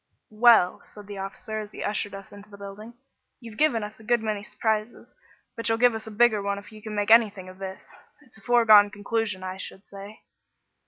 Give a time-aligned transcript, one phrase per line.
[0.33, 2.95] "Well," said the officer as he ushered us into the building,
[3.39, 5.13] "you've given us a good many surprises,
[5.55, 7.87] but you'll give us a bigger one if you can make anything of this.
[8.23, 10.21] It's a foregone conclusion, I should say."